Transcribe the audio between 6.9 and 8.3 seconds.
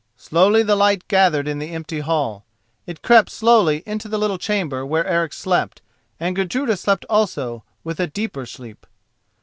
also with a